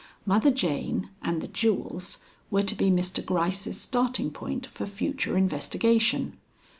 [0.25, 2.17] Mother Jane and the jewels
[2.49, 3.23] were to be Mr.
[3.23, 6.39] Gryce's starting point for future investigation.